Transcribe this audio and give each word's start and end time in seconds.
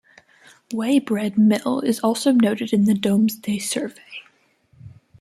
Weybread 0.73 1.37
mill 1.37 1.81
is 1.81 1.99
also 1.99 2.31
noted 2.31 2.73
in 2.73 2.85
the 2.85 2.95
Domesday 2.95 3.59
survey. 3.59 4.23